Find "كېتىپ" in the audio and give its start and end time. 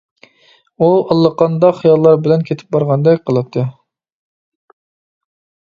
2.49-2.73